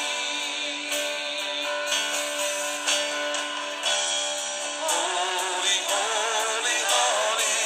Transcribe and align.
Holy, 4.81 5.77
holy, 5.93 6.79
holy 6.93 7.61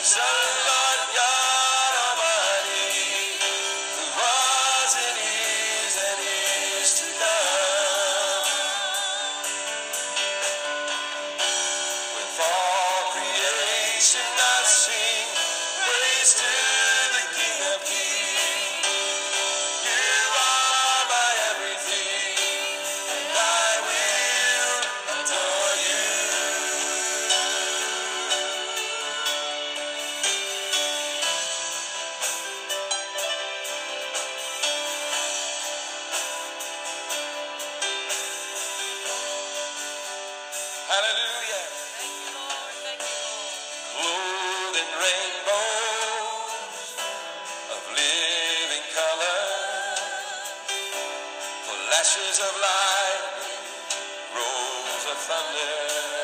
is 0.00 0.12
our 0.16 0.48
Lord 0.68 1.02
God 1.20 1.92
Almighty, 2.00 3.36
who 3.92 4.04
was 4.16 4.92
and 5.04 5.18
is 5.20 5.94
and 6.08 6.20
is 6.32 6.90
to 6.96 7.08
come. 7.20 8.48
With 12.16 12.40
all 12.40 13.02
creation 13.12 14.24
I 14.24 14.64
sing. 14.64 15.01
ashes 52.12 52.40
of 52.40 52.54
light 52.60 53.22
rolls 54.36 55.04
of 55.10 55.16
thunder. 55.16 56.21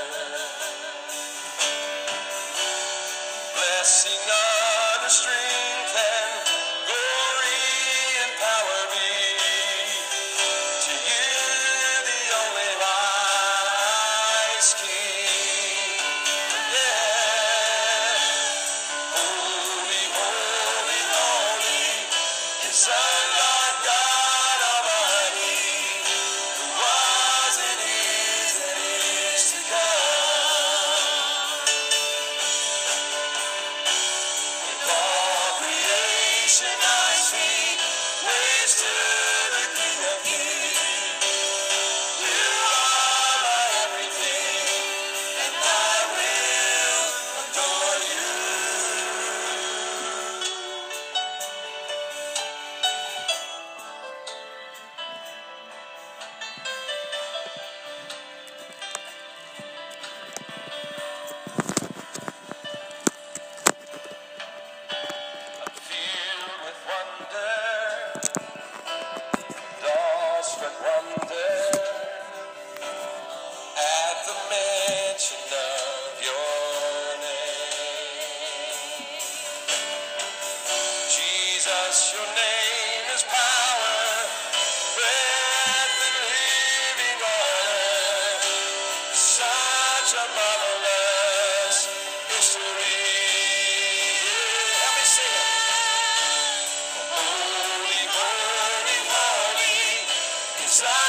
nation. 36.48 36.77
such 90.08 90.16
a 90.16 90.26
marvelous 90.36 91.78
history. 92.32 92.64
Let 94.80 94.92
me 94.96 95.04
sing 95.04 95.36
it. 95.36 96.68
Holy, 97.12 98.00
holy, 98.16 98.98
holy 99.12 101.07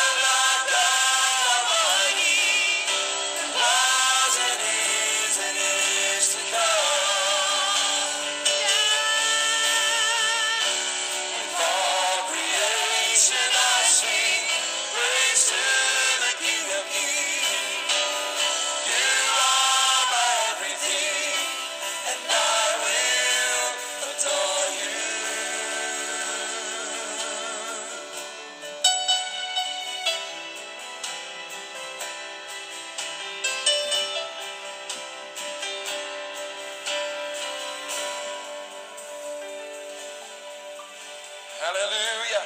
Hallelujah. 41.60 42.46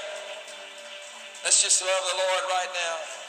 Let's 1.44 1.62
just 1.62 1.81
love 1.81 2.04
the 2.10 2.18
Lord 2.18 2.44
right 2.50 2.69
now. 2.74 3.23